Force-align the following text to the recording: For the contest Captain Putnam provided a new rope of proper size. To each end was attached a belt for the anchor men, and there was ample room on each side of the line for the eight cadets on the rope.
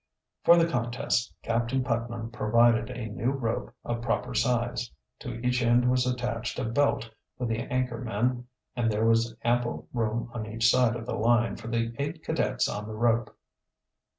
For 0.43 0.57
the 0.57 0.65
contest 0.67 1.31
Captain 1.43 1.83
Putnam 1.83 2.31
provided 2.31 2.89
a 2.89 3.05
new 3.05 3.29
rope 3.29 3.71
of 3.85 4.01
proper 4.01 4.33
size. 4.33 4.89
To 5.19 5.35
each 5.45 5.61
end 5.61 5.87
was 5.91 6.07
attached 6.07 6.57
a 6.57 6.63
belt 6.65 7.11
for 7.37 7.45
the 7.45 7.59
anchor 7.71 7.99
men, 7.99 8.47
and 8.75 8.89
there 8.89 9.05
was 9.05 9.35
ample 9.43 9.87
room 9.93 10.31
on 10.33 10.47
each 10.47 10.71
side 10.71 10.95
of 10.95 11.05
the 11.05 11.13
line 11.13 11.55
for 11.55 11.67
the 11.67 11.93
eight 11.99 12.23
cadets 12.23 12.67
on 12.67 12.87
the 12.87 12.95
rope. 12.95 13.37